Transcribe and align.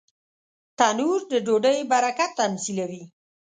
تنور 0.77 1.19
د 1.31 1.33
ډوډۍ 1.45 1.77
برکت 1.91 2.31
تمثیلوي 2.41 3.03